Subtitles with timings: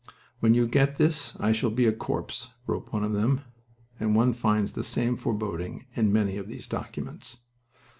[0.39, 3.41] "When you get this I shall be a corpse," wrote one of them,
[3.99, 7.37] and one finds the same foreboding in many of these documents.